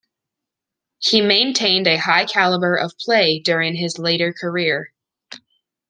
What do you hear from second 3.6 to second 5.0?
his later career.